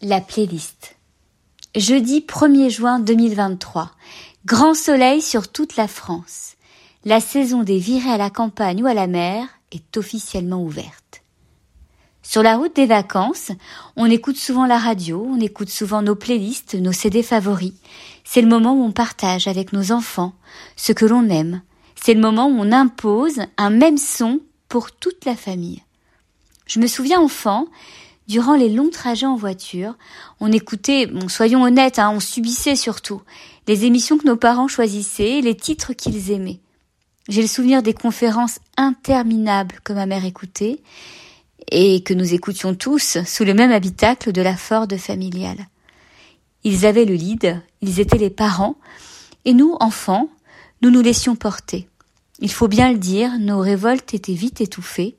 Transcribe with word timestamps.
La 0.00 0.20
playlist. 0.20 0.94
Jeudi 1.74 2.20
1er 2.20 2.70
juin 2.70 3.00
2023. 3.00 3.90
Grand 4.46 4.74
soleil 4.74 5.20
sur 5.20 5.50
toute 5.50 5.74
la 5.74 5.88
France. 5.88 6.54
La 7.04 7.18
saison 7.18 7.64
des 7.64 7.78
virées 7.78 8.12
à 8.12 8.16
la 8.16 8.30
campagne 8.30 8.80
ou 8.80 8.86
à 8.86 8.94
la 8.94 9.08
mer 9.08 9.48
est 9.72 9.96
officiellement 9.96 10.62
ouverte. 10.62 11.24
Sur 12.22 12.44
la 12.44 12.56
route 12.56 12.76
des 12.76 12.86
vacances, 12.86 13.50
on 13.96 14.06
écoute 14.08 14.36
souvent 14.36 14.66
la 14.66 14.78
radio, 14.78 15.26
on 15.28 15.40
écoute 15.40 15.68
souvent 15.68 16.00
nos 16.00 16.14
playlists, 16.14 16.76
nos 16.76 16.92
CD 16.92 17.24
favoris. 17.24 17.74
C'est 18.22 18.42
le 18.42 18.46
moment 18.46 18.74
où 18.74 18.84
on 18.84 18.92
partage 18.92 19.48
avec 19.48 19.72
nos 19.72 19.90
enfants 19.90 20.32
ce 20.76 20.92
que 20.92 21.06
l'on 21.06 21.28
aime. 21.28 21.60
C'est 21.96 22.14
le 22.14 22.20
moment 22.20 22.46
où 22.46 22.56
on 22.56 22.70
impose 22.70 23.40
un 23.56 23.70
même 23.70 23.98
son 23.98 24.38
pour 24.68 24.92
toute 24.92 25.24
la 25.24 25.34
famille. 25.34 25.82
Je 26.66 26.78
me 26.78 26.86
souviens 26.86 27.20
enfant, 27.20 27.66
Durant 28.28 28.56
les 28.56 28.68
longs 28.68 28.90
trajets 28.90 29.26
en 29.26 29.36
voiture, 29.36 29.96
on 30.38 30.52
écoutait, 30.52 31.10
soyons 31.28 31.62
honnêtes, 31.62 31.98
hein, 31.98 32.10
on 32.14 32.20
subissait 32.20 32.76
surtout 32.76 33.22
les 33.66 33.86
émissions 33.86 34.18
que 34.18 34.26
nos 34.26 34.36
parents 34.36 34.68
choisissaient, 34.68 35.40
les 35.40 35.56
titres 35.56 35.94
qu'ils 35.94 36.30
aimaient. 36.30 36.60
J'ai 37.28 37.42
le 37.42 37.48
souvenir 37.48 37.82
des 37.82 37.94
conférences 37.94 38.58
interminables 38.76 39.80
que 39.82 39.92
ma 39.92 40.06
mère 40.06 40.24
écoutait 40.24 40.80
et 41.70 42.02
que 42.02 42.14
nous 42.14 42.34
écoutions 42.34 42.74
tous 42.74 43.18
sous 43.24 43.44
le 43.44 43.54
même 43.54 43.72
habitacle 43.72 44.32
de 44.32 44.42
la 44.42 44.56
Ford 44.56 44.88
familiale. 44.98 45.66
Ils 46.64 46.86
avaient 46.86 47.04
le 47.04 47.14
lead, 47.14 47.62
ils 47.80 48.00
étaient 48.00 48.18
les 48.18 48.30
parents, 48.30 48.76
et 49.44 49.54
nous, 49.54 49.76
enfants, 49.80 50.28
nous 50.82 50.90
nous 50.90 51.02
laissions 51.02 51.36
porter. 51.36 51.88
Il 52.40 52.50
faut 52.50 52.68
bien 52.68 52.92
le 52.92 52.98
dire, 52.98 53.38
nos 53.38 53.60
révoltes 53.60 54.12
étaient 54.12 54.32
vite 54.32 54.60
étouffées. 54.60 55.16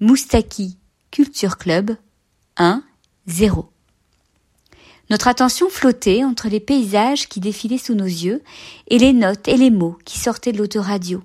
Moustaki 0.00 0.78
Culture 1.10 1.56
Club 1.56 1.96
1, 2.56 2.82
0. 3.26 3.68
Notre 5.10 5.28
attention 5.28 5.68
flottait 5.68 6.24
entre 6.24 6.48
les 6.48 6.60
paysages 6.60 7.28
qui 7.28 7.40
défilaient 7.40 7.78
sous 7.78 7.94
nos 7.94 8.04
yeux 8.04 8.42
et 8.88 8.98
les 8.98 9.12
notes 9.12 9.46
et 9.46 9.56
les 9.56 9.70
mots 9.70 9.98
qui 10.04 10.18
sortaient 10.18 10.52
de 10.52 10.58
l'autoradio. 10.58 11.22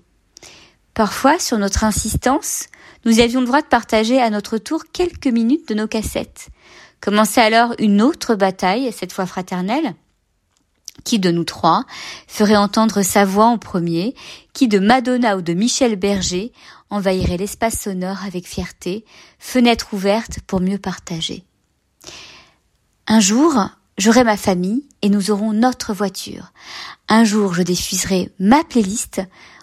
Parfois, 0.94 1.40
sur 1.40 1.58
notre 1.58 1.84
insistance, 1.84 2.68
nous 3.06 3.20
avions 3.20 3.40
le 3.40 3.48
droit 3.48 3.62
de 3.62 3.68
partager 3.68 4.22
à 4.22 4.30
notre 4.30 4.58
tour 4.58 4.84
quelques 4.92 5.28
minutes 5.28 5.68
de 5.68 5.74
nos 5.74 5.88
cassettes. 5.88 6.50
Commençait 7.00 7.42
alors 7.42 7.74
une 7.80 8.02
autre 8.02 8.36
bataille, 8.36 8.92
cette 8.92 9.14
fois 9.14 9.26
fraternelle. 9.26 9.96
Qui 11.04 11.20
de 11.20 11.32
nous 11.32 11.44
trois 11.44 11.86
ferait 12.28 12.56
entendre 12.56 13.02
sa 13.02 13.26
voix 13.26 13.46
en 13.46 13.58
premier, 13.58 14.16
qui 14.54 14.68
de 14.68 14.80
Madonna 14.80 15.38
ou 15.38 15.42
de 15.42 15.54
Michel 15.54 15.96
Berger 15.96 16.52
envahirait 16.90 17.38
l'espace 17.38 17.80
sonore 17.80 18.24
avec 18.26 18.48
fierté, 18.48 19.06
fenêtre 19.40 19.94
ouverte 19.94 20.40
pour 20.46 20.60
mieux 20.62 20.78
partager. 20.78 21.44
Un 23.08 23.20
jour, 23.20 23.70
j'aurai 23.98 24.24
ma 24.24 24.38
famille 24.38 24.86
et 25.02 25.10
nous 25.10 25.32
aurons 25.32 25.54
notre 25.54 25.94
voiture. 25.94 26.52
Un 27.08 27.24
jour, 27.24 27.54
je 27.54 27.64
diffuserai 27.64 28.32
ma 28.40 28.64
playlist 28.64 29.22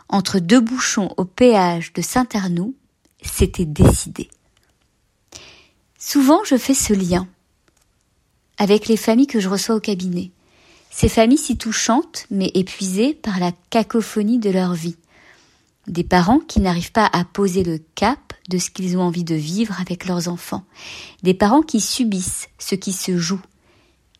entre 0.08 0.38
deux 0.38 0.60
bouchons 0.60 1.12
au 1.16 1.24
péage 1.24 1.92
de 1.92 2.02
Saint-Arnoux. 2.02 2.74
C'était 3.22 3.66
décidé. 3.66 4.28
Souvent, 5.98 6.42
je 6.44 6.56
fais 6.56 6.74
ce 6.74 6.92
lien 6.92 7.28
avec 8.56 8.88
les 8.88 8.96
familles 8.96 9.26
que 9.26 9.40
je 9.40 9.48
reçois 9.48 9.76
au 9.76 9.80
cabinet. 9.80 10.30
Ces 10.90 11.08
familles 11.08 11.38
si 11.38 11.56
touchantes, 11.56 12.26
mais 12.30 12.50
épuisées 12.54 13.14
par 13.14 13.38
la 13.38 13.52
cacophonie 13.70 14.38
de 14.38 14.50
leur 14.50 14.74
vie. 14.74 14.96
Des 15.86 16.04
parents 16.04 16.40
qui 16.40 16.60
n'arrivent 16.60 16.92
pas 16.92 17.08
à 17.12 17.24
poser 17.24 17.64
le 17.64 17.78
cap 17.94 18.34
de 18.48 18.58
ce 18.58 18.70
qu'ils 18.70 18.96
ont 18.96 19.02
envie 19.02 19.24
de 19.24 19.34
vivre 19.34 19.80
avec 19.80 20.06
leurs 20.06 20.28
enfants, 20.28 20.64
des 21.22 21.34
parents 21.34 21.62
qui 21.62 21.80
subissent 21.80 22.48
ce 22.58 22.74
qui 22.74 22.92
se 22.92 23.16
joue, 23.16 23.40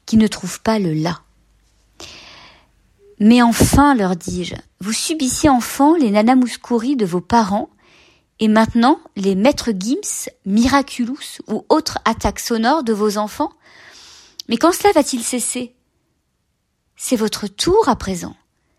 qui 0.07 0.17
ne 0.17 0.27
trouvent 0.27 0.61
pas 0.61 0.79
le 0.79 0.93
là. 0.93 1.21
Mais 3.21 3.43
enfin, 3.43 3.95
leur 3.95 4.17
dis-je, 4.17 4.55
vous 4.81 4.93
subissiez 4.93 5.49
enfant 5.49 5.97
les 5.97 6.11
nanamouscouris 6.11 6.97
de 6.97 7.05
vos 7.07 7.21
parents, 7.21 7.71
et 8.41 8.49
maintenant 8.49 9.01
les 9.17 9.35
maîtres 9.35 9.73
Gims, 9.77 10.31
Miraculous 10.47 11.41
ou 11.49 11.65
autres 11.69 11.99
attaques 12.05 12.39
sonores 12.39 12.85
de 12.85 12.93
vos 12.93 13.19
enfants. 13.19 13.53
Mais 14.49 14.57
quand 14.57 14.73
cela 14.73 14.93
va-t-il 14.93 15.23
cesser? 15.23 15.75
C'est 17.01 17.17
votre 17.17 17.47
tour 17.47 17.89
à 17.89 17.95
présent. 17.95 18.35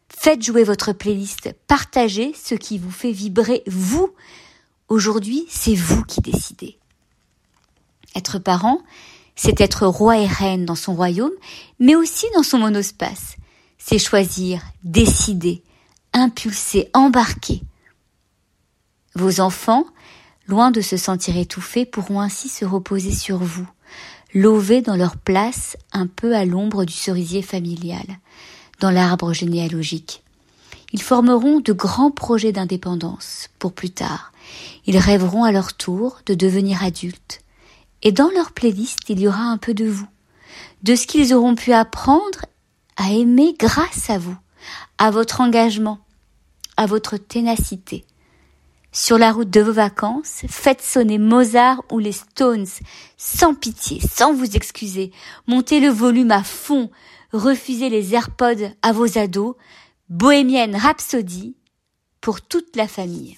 Faites 0.09 0.43
jouer 0.43 0.65
votre 0.65 0.91
playlist, 0.91 1.55
partagez 1.67 2.33
ce 2.33 2.53
qui 2.53 2.77
vous 2.77 2.91
fait 2.91 3.13
vibrer 3.13 3.63
vous. 3.65 4.13
Aujourd'hui, 4.89 5.45
c'est 5.49 5.73
vous 5.73 6.03
qui 6.03 6.19
décidez. 6.19 6.77
Être 8.15 8.37
parent, 8.37 8.81
c'est 9.37 9.61
être 9.61 9.87
roi 9.87 10.17
et 10.17 10.27
reine 10.27 10.65
dans 10.65 10.75
son 10.75 10.95
royaume, 10.95 11.31
mais 11.79 11.95
aussi 11.95 12.25
dans 12.35 12.43
son 12.43 12.57
monospace. 12.57 13.37
C'est 13.77 13.99
choisir, 13.99 14.61
décider, 14.83 15.63
impulser, 16.11 16.89
embarquer. 16.93 17.61
Vos 19.15 19.39
enfants, 19.39 19.85
loin 20.45 20.71
de 20.71 20.81
se 20.81 20.97
sentir 20.97 21.37
étouffés, 21.37 21.85
pourront 21.85 22.19
ainsi 22.19 22.49
se 22.49 22.65
reposer 22.65 23.15
sur 23.15 23.37
vous, 23.37 23.69
lauver 24.33 24.81
dans 24.81 24.95
leur 24.95 25.17
place 25.17 25.77
un 25.91 26.07
peu 26.07 26.35
à 26.35 26.45
l'ombre 26.45 26.85
du 26.85 26.93
cerisier 26.93 27.41
familial 27.41 28.05
dans 28.79 28.91
l'arbre 28.91 29.33
généalogique. 29.33 30.23
Ils 30.91 31.01
formeront 31.01 31.59
de 31.59 31.73
grands 31.73 32.11
projets 32.11 32.51
d'indépendance 32.51 33.49
pour 33.59 33.73
plus 33.73 33.91
tard. 33.91 34.31
Ils 34.85 34.97
rêveront 34.97 35.43
à 35.43 35.51
leur 35.51 35.73
tour 35.73 36.19
de 36.25 36.33
devenir 36.33 36.83
adultes. 36.83 37.41
Et 38.01 38.11
dans 38.11 38.29
leur 38.29 38.51
playlist, 38.51 39.09
il 39.09 39.19
y 39.19 39.27
aura 39.27 39.43
un 39.43 39.57
peu 39.57 39.73
de 39.73 39.85
vous, 39.85 40.07
de 40.83 40.95
ce 40.95 41.05
qu'ils 41.05 41.33
auront 41.33 41.55
pu 41.55 41.73
apprendre 41.73 42.45
à 42.95 43.11
aimer 43.11 43.55
grâce 43.59 44.09
à 44.09 44.17
vous, 44.17 44.37
à 44.97 45.11
votre 45.11 45.41
engagement, 45.41 45.99
à 46.77 46.85
votre 46.85 47.17
ténacité. 47.17 48.05
Sur 48.91 49.19
la 49.19 49.31
route 49.31 49.51
de 49.51 49.61
vos 49.61 49.71
vacances, 49.71 50.41
faites 50.47 50.81
sonner 50.81 51.19
Mozart 51.19 51.83
ou 51.91 51.99
les 51.99 52.11
Stones, 52.11 52.65
sans 53.17 53.53
pitié, 53.53 54.01
sans 54.01 54.33
vous 54.33 54.55
excuser. 54.55 55.11
Montez 55.45 55.79
le 55.79 55.89
volume 55.89 56.31
à 56.31 56.43
fond, 56.43 56.89
refusez 57.31 57.89
les 57.89 58.15
AirPods 58.15 58.73
à 58.81 58.91
vos 58.91 59.19
ados, 59.19 59.55
bohémienne 60.09 60.75
Rhapsody 60.75 61.55
pour 62.19 62.41
toute 62.41 62.75
la 62.75 62.87
famille. 62.87 63.37